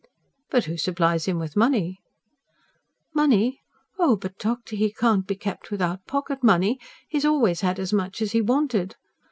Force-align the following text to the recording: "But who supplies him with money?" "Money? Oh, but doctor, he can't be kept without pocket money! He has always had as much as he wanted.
"But 0.49 0.65
who 0.65 0.77
supplies 0.77 1.25
him 1.25 1.37
with 1.37 1.55
money?" 1.55 1.99
"Money? 3.13 3.61
Oh, 3.99 4.15
but 4.15 4.39
doctor, 4.39 4.75
he 4.75 4.91
can't 4.91 5.27
be 5.27 5.35
kept 5.35 5.69
without 5.69 6.07
pocket 6.07 6.41
money! 6.41 6.79
He 7.07 7.17
has 7.19 7.25
always 7.25 7.61
had 7.61 7.77
as 7.77 7.93
much 7.93 8.19
as 8.19 8.31
he 8.31 8.41
wanted. 8.41 8.95